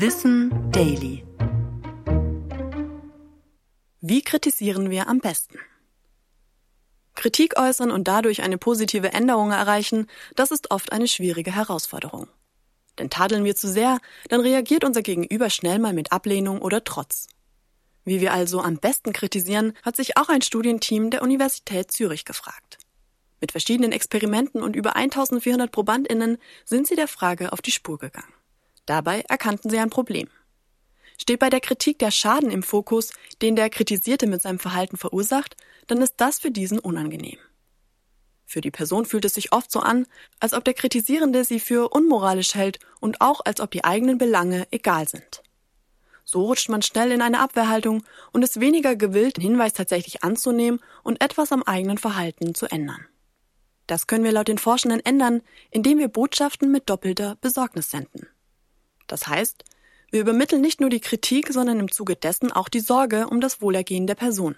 Wissen 0.00 0.70
Daily. 0.70 1.24
Wie 4.00 4.22
kritisieren 4.22 4.90
wir 4.90 5.08
am 5.08 5.18
besten? 5.18 5.58
Kritik 7.16 7.58
äußern 7.58 7.90
und 7.90 8.06
dadurch 8.06 8.42
eine 8.42 8.58
positive 8.58 9.12
Änderung 9.12 9.50
erreichen, 9.50 10.06
das 10.36 10.52
ist 10.52 10.70
oft 10.70 10.92
eine 10.92 11.08
schwierige 11.08 11.52
Herausforderung. 11.52 12.28
Denn 13.00 13.10
tadeln 13.10 13.42
wir 13.42 13.56
zu 13.56 13.66
sehr, 13.66 13.98
dann 14.28 14.40
reagiert 14.40 14.84
unser 14.84 15.02
Gegenüber 15.02 15.50
schnell 15.50 15.80
mal 15.80 15.94
mit 15.94 16.12
Ablehnung 16.12 16.62
oder 16.62 16.84
Trotz. 16.84 17.26
Wie 18.04 18.20
wir 18.20 18.32
also 18.32 18.60
am 18.60 18.76
besten 18.76 19.12
kritisieren, 19.12 19.72
hat 19.82 19.96
sich 19.96 20.16
auch 20.16 20.28
ein 20.28 20.42
Studienteam 20.42 21.10
der 21.10 21.22
Universität 21.22 21.90
Zürich 21.90 22.24
gefragt. 22.24 22.78
Mit 23.40 23.50
verschiedenen 23.50 23.90
Experimenten 23.90 24.62
und 24.62 24.76
über 24.76 24.94
1400 24.94 25.72
Probandinnen 25.72 26.38
sind 26.64 26.86
sie 26.86 26.94
der 26.94 27.08
Frage 27.08 27.52
auf 27.52 27.62
die 27.62 27.72
Spur 27.72 27.98
gegangen. 27.98 28.37
Dabei 28.88 29.20
erkannten 29.28 29.68
sie 29.68 29.78
ein 29.78 29.90
Problem. 29.90 30.28
Steht 31.18 31.40
bei 31.40 31.50
der 31.50 31.60
Kritik 31.60 31.98
der 31.98 32.10
Schaden 32.10 32.50
im 32.50 32.62
Fokus, 32.62 33.12
den 33.42 33.54
der 33.54 33.68
Kritisierte 33.68 34.26
mit 34.26 34.40
seinem 34.40 34.58
Verhalten 34.58 34.96
verursacht, 34.96 35.58
dann 35.88 36.00
ist 36.00 36.14
das 36.16 36.38
für 36.38 36.50
diesen 36.50 36.78
unangenehm. 36.78 37.36
Für 38.46 38.62
die 38.62 38.70
Person 38.70 39.04
fühlt 39.04 39.26
es 39.26 39.34
sich 39.34 39.52
oft 39.52 39.70
so 39.70 39.80
an, 39.80 40.06
als 40.40 40.54
ob 40.54 40.64
der 40.64 40.72
Kritisierende 40.72 41.44
sie 41.44 41.60
für 41.60 41.90
unmoralisch 41.90 42.54
hält 42.54 42.78
und 42.98 43.20
auch 43.20 43.42
als 43.44 43.60
ob 43.60 43.70
die 43.72 43.84
eigenen 43.84 44.16
Belange 44.16 44.66
egal 44.70 45.06
sind. 45.06 45.42
So 46.24 46.46
rutscht 46.46 46.70
man 46.70 46.80
schnell 46.80 47.12
in 47.12 47.20
eine 47.20 47.40
Abwehrhaltung 47.40 48.04
und 48.32 48.42
ist 48.42 48.58
weniger 48.58 48.96
gewillt, 48.96 49.36
den 49.36 49.42
Hinweis 49.42 49.74
tatsächlich 49.74 50.24
anzunehmen 50.24 50.80
und 51.02 51.22
etwas 51.22 51.52
am 51.52 51.62
eigenen 51.62 51.98
Verhalten 51.98 52.54
zu 52.54 52.64
ändern. 52.64 53.04
Das 53.86 54.06
können 54.06 54.24
wir 54.24 54.32
laut 54.32 54.48
den 54.48 54.56
Forschenden 54.56 55.04
ändern, 55.04 55.42
indem 55.70 55.98
wir 55.98 56.08
Botschaften 56.08 56.72
mit 56.72 56.88
doppelter 56.88 57.36
Besorgnis 57.42 57.90
senden. 57.90 58.28
Das 59.08 59.26
heißt, 59.26 59.64
wir 60.10 60.20
übermitteln 60.20 60.62
nicht 60.62 60.80
nur 60.80 60.88
die 60.88 61.00
Kritik, 61.00 61.52
sondern 61.52 61.80
im 61.80 61.90
Zuge 61.90 62.16
dessen 62.16 62.52
auch 62.52 62.68
die 62.68 62.80
Sorge 62.80 63.26
um 63.26 63.40
das 63.40 63.60
Wohlergehen 63.60 64.06
der 64.06 64.14
Person. 64.14 64.56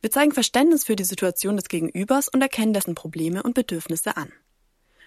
Wir 0.00 0.10
zeigen 0.10 0.32
Verständnis 0.32 0.84
für 0.84 0.96
die 0.96 1.04
Situation 1.04 1.56
des 1.56 1.68
Gegenübers 1.68 2.28
und 2.28 2.42
erkennen 2.42 2.72
dessen 2.72 2.94
Probleme 2.94 3.42
und 3.42 3.54
Bedürfnisse 3.54 4.16
an. 4.16 4.32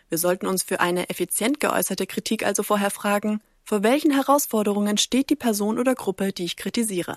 Wir 0.09 0.18
sollten 0.18 0.48
uns 0.48 0.64
für 0.64 0.80
eine 0.80 1.09
effizient 1.09 1.59
geäußerte 1.59 2.06
Kritik 2.06 2.45
also 2.45 2.64
vorher 2.64 2.92
fragen, 2.92 3.42
vor 3.64 3.84
welchen 3.84 4.12
Herausforderungen 4.12 4.98
steht 4.98 5.30
die 5.30 5.36
Person 5.36 5.80
oder 5.80 5.96
Gruppe, 5.96 6.34
die 6.34 6.44
ich 6.44 6.58
kritisiere. 6.58 7.16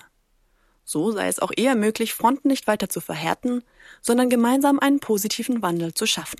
So 0.85 1.11
sei 1.11 1.27
es 1.27 1.39
auch 1.39 1.51
eher 1.55 1.75
möglich, 1.75 2.13
Fronten 2.13 2.47
nicht 2.47 2.67
weiter 2.67 2.87
zu 2.87 3.01
verhärten, 3.01 3.63
sondern 4.01 4.29
gemeinsam 4.29 4.79
einen 4.79 4.99
positiven 4.99 5.61
Wandel 5.61 5.93
zu 5.93 6.05
schaffen. 6.05 6.39